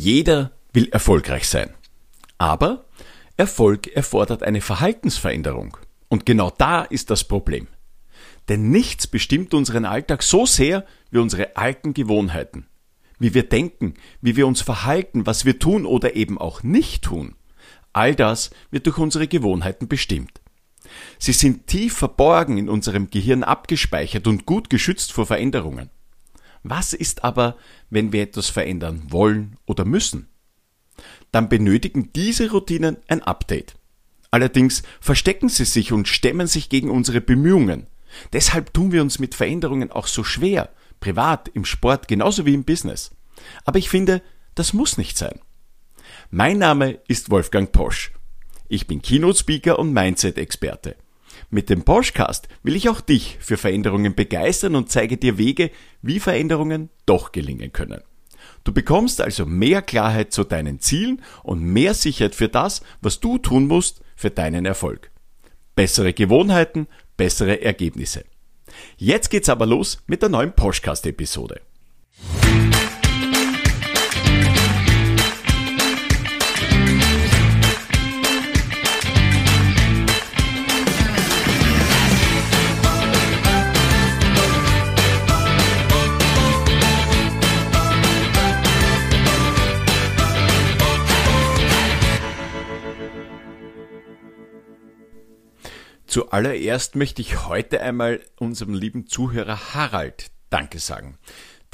[0.00, 1.74] Jeder will erfolgreich sein.
[2.38, 2.84] Aber
[3.36, 5.76] Erfolg erfordert eine Verhaltensveränderung.
[6.06, 7.66] Und genau da ist das Problem.
[8.48, 12.68] Denn nichts bestimmt unseren Alltag so sehr wie unsere alten Gewohnheiten.
[13.18, 17.34] Wie wir denken, wie wir uns verhalten, was wir tun oder eben auch nicht tun.
[17.92, 20.40] All das wird durch unsere Gewohnheiten bestimmt.
[21.18, 25.90] Sie sind tief verborgen in unserem Gehirn abgespeichert und gut geschützt vor Veränderungen.
[26.62, 27.56] Was ist aber,
[27.90, 30.28] wenn wir etwas verändern wollen oder müssen?
[31.30, 33.76] Dann benötigen diese Routinen ein Update.
[34.30, 37.86] Allerdings verstecken sie sich und stemmen sich gegen unsere Bemühungen.
[38.32, 42.64] Deshalb tun wir uns mit Veränderungen auch so schwer, privat, im Sport, genauso wie im
[42.64, 43.10] Business.
[43.64, 44.22] Aber ich finde,
[44.54, 45.40] das muss nicht sein.
[46.30, 48.12] Mein Name ist Wolfgang Posch.
[48.68, 50.96] Ich bin Keynote-Speaker und Mindset-Experte.
[51.50, 55.70] Mit dem Poschcast will ich auch dich für Veränderungen begeistern und zeige dir Wege,
[56.02, 58.02] wie Veränderungen doch gelingen können.
[58.64, 63.38] Du bekommst also mehr Klarheit zu deinen Zielen und mehr Sicherheit für das, was du
[63.38, 65.10] tun musst für deinen Erfolg.
[65.74, 68.24] Bessere Gewohnheiten, bessere Ergebnisse.
[68.96, 71.60] Jetzt geht's aber los mit der neuen Poschcast-Episode.
[96.08, 101.18] Zuallererst möchte ich heute einmal unserem lieben Zuhörer Harald Danke sagen.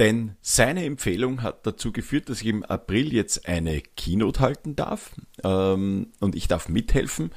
[0.01, 5.15] Denn seine Empfehlung hat dazu geführt, dass ich im April jetzt eine Keynote halten darf
[5.45, 7.31] ähm, und ich darf mithelfen,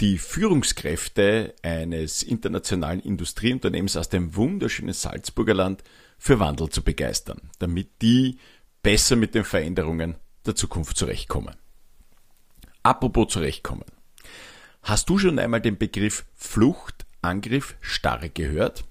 [0.00, 5.84] die Führungskräfte eines internationalen Industrieunternehmens aus dem wunderschönen Salzburger Land
[6.16, 8.38] für Wandel zu begeistern, damit die
[8.82, 11.56] besser mit den Veränderungen der Zukunft zurechtkommen.
[12.82, 13.84] Apropos zurechtkommen.
[14.88, 18.84] Hast du schon einmal den Begriff Flucht, Angriff, Starre gehört?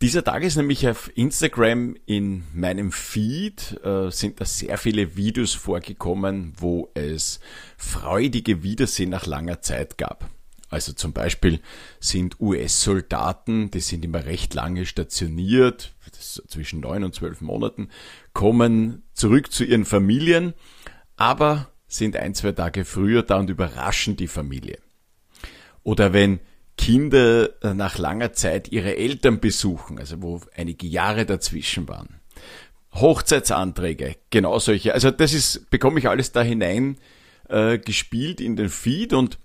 [0.00, 5.54] Dieser Tag ist nämlich auf Instagram in meinem Feed äh, sind da sehr viele Videos
[5.54, 7.40] vorgekommen, wo es
[7.76, 10.30] freudige Wiedersehen nach langer Zeit gab.
[10.68, 11.58] Also zum Beispiel
[11.98, 17.88] sind US-Soldaten, die sind immer recht lange stationiert, zwischen neun und zwölf Monaten,
[18.34, 20.54] kommen zurück zu ihren Familien,
[21.16, 24.78] aber sind ein, zwei Tage früher da und überraschen die Familie.
[25.82, 26.40] Oder wenn
[26.78, 32.20] Kinder äh, nach langer Zeit ihre Eltern besuchen, also wo einige Jahre dazwischen waren.
[32.94, 34.94] Hochzeitsanträge, genau solche.
[34.94, 36.96] Also das ist, bekomme ich alles da hinein
[37.48, 39.38] äh, gespielt in den Feed und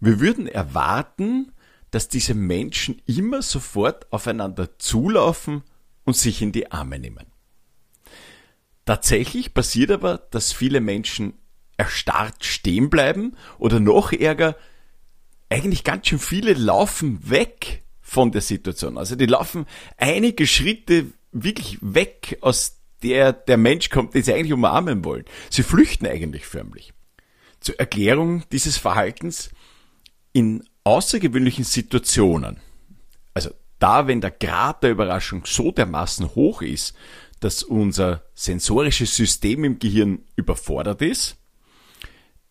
[0.00, 1.52] wir würden erwarten,
[1.90, 5.62] dass diese Menschen immer sofort aufeinander zulaufen
[6.04, 7.26] und sich in die Arme nehmen.
[8.86, 11.34] Tatsächlich passiert aber, dass viele Menschen
[11.80, 14.54] erstarrt stehen bleiben oder noch ärger,
[15.48, 18.98] eigentlich ganz schön viele laufen weg von der Situation.
[18.98, 19.64] Also die laufen
[19.96, 25.24] einige Schritte wirklich weg, aus der der Mensch kommt, den sie eigentlich umarmen wollen.
[25.48, 26.92] Sie flüchten eigentlich förmlich.
[27.60, 29.48] Zur Erklärung dieses Verhaltens
[30.34, 32.58] in außergewöhnlichen Situationen,
[33.32, 36.94] also da, wenn der Grad der Überraschung so dermaßen hoch ist,
[37.40, 41.39] dass unser sensorisches System im Gehirn überfordert ist,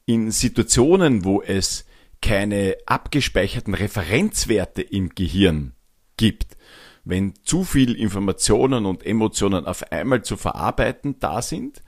[0.09, 1.86] in Situationen, wo es
[2.20, 5.74] keine abgespeicherten Referenzwerte im Gehirn
[6.18, 6.58] gibt,
[7.06, 11.84] wenn zu viel Informationen und Emotionen auf einmal zu verarbeiten da sind,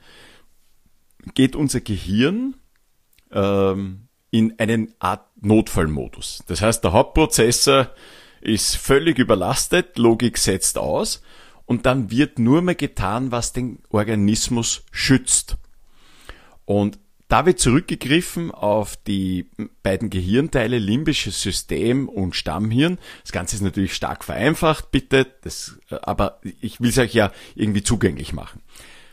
[1.34, 2.54] geht unser Gehirn
[3.32, 6.44] ähm, in einen Art Notfallmodus.
[6.46, 7.90] Das heißt, der Hauptprozessor
[8.40, 11.22] ist völlig überlastet, Logik setzt aus
[11.66, 15.56] und dann wird nur mehr getan, was den Organismus schützt.
[16.64, 17.00] Und
[17.32, 19.46] da wird zurückgegriffen auf die
[19.82, 22.98] beiden Gehirnteile limbisches System und Stammhirn.
[23.22, 27.82] Das Ganze ist natürlich stark vereinfacht, bitte, das, aber ich will es euch ja irgendwie
[27.82, 28.60] zugänglich machen.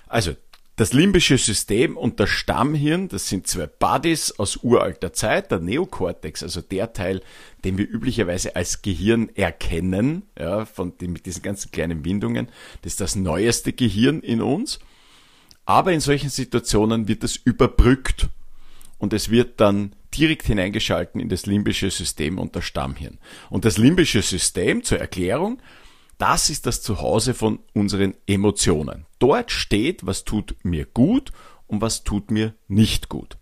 [0.09, 0.35] Also,
[0.75, 5.49] das limbische System und das Stammhirn, das sind zwei Buddies aus uralter Zeit.
[5.49, 7.21] Der Neokortex, also der Teil,
[7.63, 12.49] den wir üblicherweise als Gehirn erkennen, ja, von den, mit diesen ganzen kleinen Windungen,
[12.81, 14.79] das ist das neueste Gehirn in uns.
[15.69, 18.29] Aber in solchen Situationen wird das überbrückt
[18.97, 23.19] und es wird dann direkt hineingeschalten in das limbische System und das Stammhirn.
[23.51, 25.61] Und das limbische System, zur Erklärung,
[26.17, 29.05] das ist das Zuhause von unseren Emotionen.
[29.19, 31.31] Dort steht, was tut mir gut
[31.67, 33.37] und was tut mir nicht gut.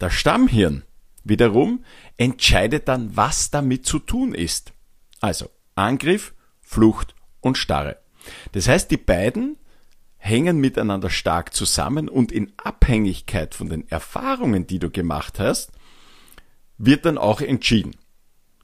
[0.00, 0.82] Das Stammhirn
[1.22, 1.84] wiederum
[2.16, 4.72] entscheidet dann, was damit zu tun ist.
[5.20, 7.98] Also Angriff, Flucht und Starre.
[8.50, 9.56] Das heißt, die beiden
[10.24, 15.70] hängen miteinander stark zusammen und in Abhängigkeit von den Erfahrungen, die du gemacht hast,
[16.78, 17.94] wird dann auch entschieden.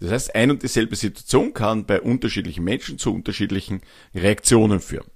[0.01, 3.83] Das heißt, ein und dieselbe Situation kann bei unterschiedlichen Menschen zu unterschiedlichen
[4.15, 5.11] Reaktionen führen.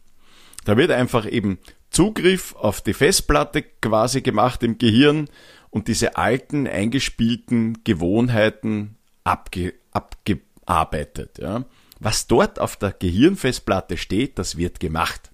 [0.66, 1.58] Da wird einfach eben
[1.88, 5.30] Zugriff auf die Festplatte quasi gemacht im Gehirn
[5.70, 11.38] und diese alten eingespielten Gewohnheiten abge, abgearbeitet.
[11.38, 11.64] Ja.
[12.00, 15.30] Was dort auf der Gehirnfestplatte steht, das wird gemacht.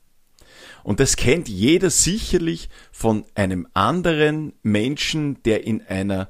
[0.83, 6.29] Und das kennt jeder sicherlich von einem anderen Menschen, der in einer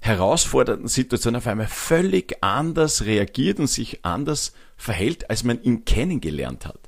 [0.00, 6.66] herausfordernden Situation auf einmal völlig anders reagiert und sich anders verhält, als man ihn kennengelernt
[6.66, 6.80] hat.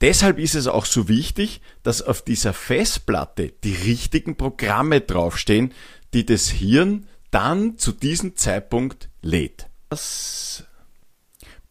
[0.00, 5.72] Deshalb ist es auch so wichtig, dass auf dieser Festplatte die richtigen Programme draufstehen,
[6.12, 9.66] die das Hirn dann zu diesem Zeitpunkt lädt.
[9.88, 10.64] Das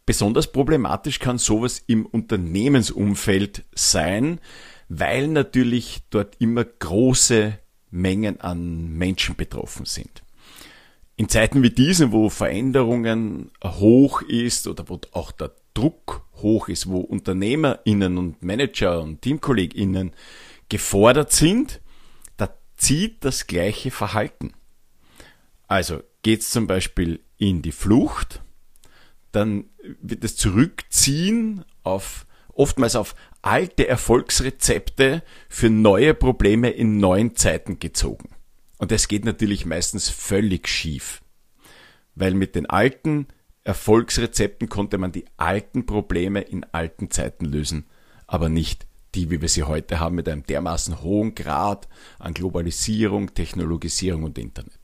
[0.06, 4.40] besonders problematisch kann sowas im Unternehmensumfeld sein,
[4.88, 7.58] weil natürlich dort immer große
[7.90, 10.22] Mengen an Menschen betroffen sind.
[11.16, 16.88] In Zeiten wie diesen, wo Veränderungen hoch ist oder wo auch der Druck hoch ist,
[16.88, 20.12] wo UnternehmerInnen und Manager und TeamkollegInnen
[20.68, 21.80] gefordert sind,
[22.36, 24.54] da zieht das gleiche Verhalten.
[25.68, 28.43] Also geht's zum Beispiel in die Flucht,
[29.34, 29.64] dann
[30.00, 38.30] wird das Zurückziehen auf oftmals auf alte Erfolgsrezepte für neue Probleme in neuen Zeiten gezogen.
[38.78, 41.20] Und das geht natürlich meistens völlig schief.
[42.14, 43.26] Weil mit den alten
[43.64, 47.86] Erfolgsrezepten konnte man die alten Probleme in alten Zeiten lösen,
[48.26, 51.88] aber nicht die, wie wir sie heute haben, mit einem dermaßen hohen Grad
[52.18, 54.78] an Globalisierung, Technologisierung und Internet.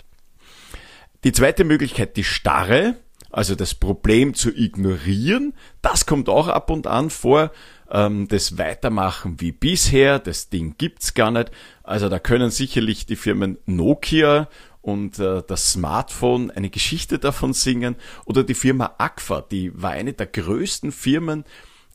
[1.25, 2.97] Die zweite Möglichkeit, die Starre,
[3.31, 7.53] also das Problem zu ignorieren, das kommt auch ab und an vor.
[7.91, 11.51] Ähm, das Weitermachen wie bisher, das Ding gibt's gar nicht.
[11.83, 14.49] Also da können sicherlich die Firmen Nokia
[14.83, 20.13] und äh, das Smartphone eine Geschichte davon singen oder die Firma Agfa, die war eine
[20.13, 21.45] der größten Firmen,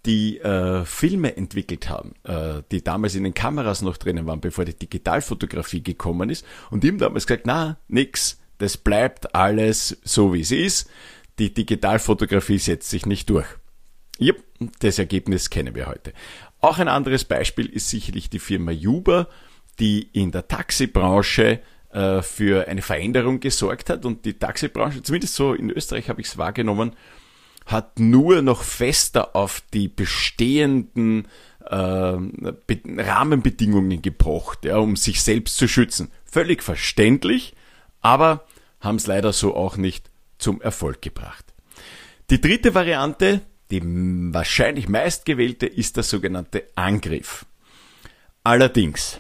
[0.06, 4.64] die äh, Filme entwickelt haben, äh, die damals in den Kameras noch drinnen waren, bevor
[4.64, 6.46] die Digitalfotografie gekommen ist.
[6.70, 10.90] Und haben damals gesagt, na, nix, das bleibt alles so wie es ist
[11.40, 13.48] die Digitalfotografie setzt sich nicht durch.
[14.20, 14.44] Yep,
[14.80, 16.14] das Ergebnis kennen wir heute.
[16.62, 19.28] Auch ein anderes Beispiel ist sicherlich die Firma Uber,
[19.80, 21.60] die in der Taxibranche
[21.92, 26.28] äh, für eine Veränderung gesorgt hat und die Taxibranche, zumindest so in Österreich habe ich
[26.28, 26.96] es wahrgenommen,
[27.66, 31.28] hat nur noch fester auf die bestehenden
[31.62, 36.12] äh, Rahmenbedingungen gepocht, ja, um sich selbst zu schützen.
[36.26, 37.56] Völlig verständlich,
[38.02, 38.46] aber
[38.80, 40.12] haben es leider so auch nicht
[40.45, 41.44] zum Erfolg gebracht.
[42.30, 47.47] Die dritte Variante, die wahrscheinlich meistgewählte, ist der sogenannte Angriff.
[48.44, 49.19] Allerdings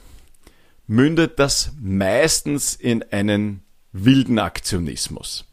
[0.85, 5.45] mündet das meistens in einen wilden Aktionismus.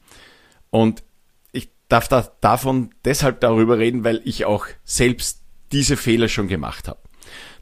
[0.68, 1.04] Und
[1.52, 5.40] ich darf da davon deshalb darüber reden, weil ich auch selbst
[5.72, 7.00] diese Fehler schon gemacht habe.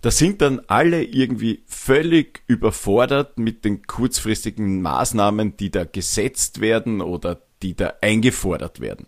[0.00, 7.02] Da sind dann alle irgendwie völlig überfordert mit den kurzfristigen Maßnahmen, die da gesetzt werden
[7.02, 9.06] oder die da eingefordert werden.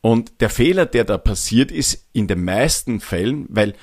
[0.00, 3.74] Und der Fehler, der da passiert, ist in den meisten Fällen, weil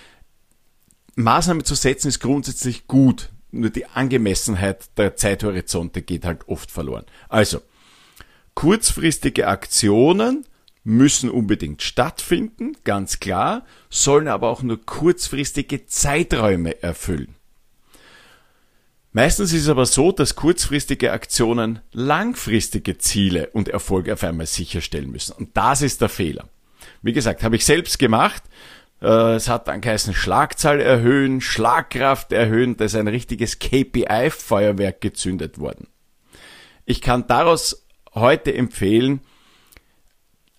[1.16, 7.06] Maßnahmen zu setzen ist grundsätzlich gut, nur die Angemessenheit der Zeithorizonte geht halt oft verloren.
[7.28, 7.62] Also,
[8.54, 10.46] kurzfristige Aktionen
[10.84, 17.36] müssen unbedingt stattfinden, ganz klar, sollen aber auch nur kurzfristige Zeiträume erfüllen.
[19.14, 25.12] Meistens ist es aber so, dass kurzfristige Aktionen langfristige Ziele und Erfolge auf einmal sicherstellen
[25.12, 25.34] müssen.
[25.34, 26.48] Und das ist der Fehler.
[27.02, 28.44] Wie gesagt, habe ich selbst gemacht.
[29.02, 32.78] Äh, es hat dann geheißen Schlagzahl erhöhen, Schlagkraft erhöhen.
[32.78, 35.88] Da ist ein richtiges KPI-Feuerwerk gezündet worden.
[36.86, 39.22] Ich kann daraus heute empfehlen,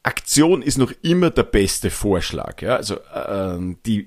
[0.03, 2.61] Aktion ist noch immer der beste Vorschlag.
[2.61, 2.77] Ja?
[2.77, 4.05] Also äh, die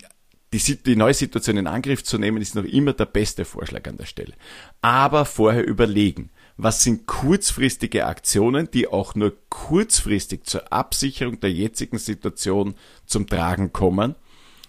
[0.57, 3.97] die, die neue Situation in Angriff zu nehmen, ist noch immer der beste Vorschlag an
[3.97, 4.33] der Stelle.
[4.81, 11.97] Aber vorher überlegen, was sind kurzfristige Aktionen, die auch nur kurzfristig zur Absicherung der jetzigen
[11.97, 14.15] Situation zum Tragen kommen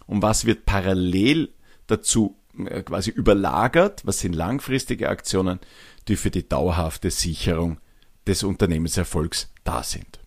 [0.07, 1.53] und was wird parallel
[1.87, 5.61] dazu äh, quasi überlagert, was sind langfristige Aktionen,
[6.09, 7.79] die für die dauerhafte Sicherung
[8.27, 10.19] des Unternehmenserfolgs da sind.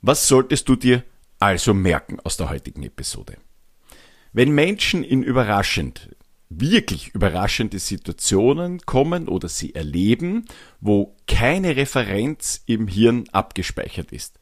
[0.00, 1.02] Was solltest du dir
[1.38, 3.36] also merken aus der heutigen Episode?
[4.32, 6.08] Wenn Menschen in überraschend,
[6.48, 10.46] wirklich überraschende Situationen kommen oder sie erleben,
[10.80, 14.38] wo keine Referenz im Hirn abgespeichert ist,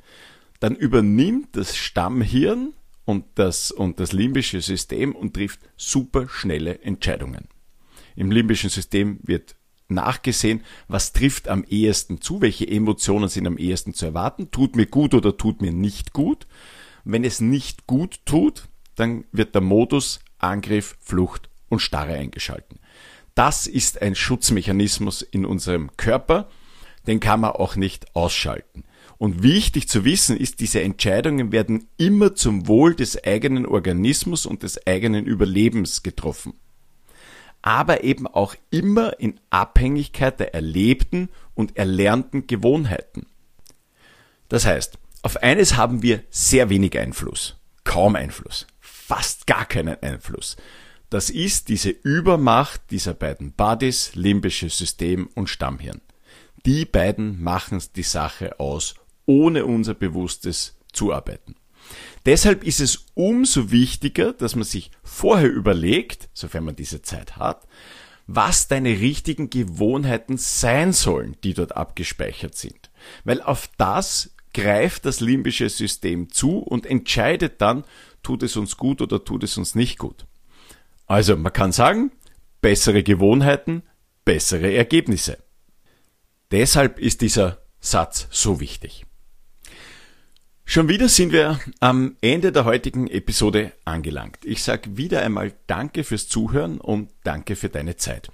[0.61, 2.73] dann übernimmt das Stammhirn
[3.05, 7.49] und das, und das limbische System und trifft super schnelle Entscheidungen.
[8.15, 9.57] Im limbischen System wird
[9.89, 14.87] nachgesehen, was trifft am ehesten zu, welche Emotionen sind am ehesten zu erwarten, tut mir
[14.87, 16.47] gut oder tut mir nicht gut.
[17.03, 18.70] Wenn es nicht gut tut,
[19.00, 22.78] dann wird der Modus Angriff, Flucht und Starre eingeschalten.
[23.35, 26.49] Das ist ein Schutzmechanismus in unserem Körper,
[27.07, 28.85] den kann man auch nicht ausschalten.
[29.19, 34.62] Und wichtig zu wissen ist, diese Entscheidungen werden immer zum Wohl des eigenen Organismus und
[34.62, 36.54] des eigenen Überlebens getroffen.
[37.62, 43.26] Aber eben auch immer in Abhängigkeit der erlebten und erlernten Gewohnheiten.
[44.49, 48.66] Das heißt, auf eines haben wir sehr wenig Einfluss, kaum Einfluss,
[49.11, 50.57] fast gar keinen Einfluss.
[51.09, 56.00] Das ist diese Übermacht dieser beiden Bodies, limbisches System und Stammhirn.
[56.64, 58.95] Die beiden machen die Sache aus
[59.26, 61.57] ohne unser bewusstes Zuarbeiten.
[62.25, 67.67] Deshalb ist es umso wichtiger, dass man sich vorher überlegt, sofern man diese Zeit hat,
[68.29, 72.90] was deine richtigen Gewohnheiten sein sollen, die dort abgespeichert sind.
[73.25, 77.85] Weil auf das greift das limbische System zu und entscheidet dann,
[78.23, 80.27] tut es uns gut oder tut es uns nicht gut.
[81.07, 82.12] Also man kann sagen,
[82.61, 83.83] bessere Gewohnheiten,
[84.25, 85.39] bessere Ergebnisse.
[86.50, 89.07] Deshalb ist dieser Satz so wichtig.
[90.65, 94.45] Schon wieder sind wir am Ende der heutigen Episode angelangt.
[94.45, 98.31] Ich sage wieder einmal Danke fürs Zuhören und danke für deine Zeit.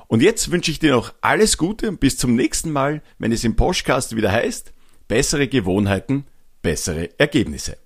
[0.08, 3.44] Und jetzt wünsche ich dir noch alles Gute und bis zum nächsten Mal, wenn es
[3.44, 4.74] im Postcast wieder heißt,
[5.08, 6.26] bessere Gewohnheiten,
[6.62, 7.78] bessere Ergebnisse.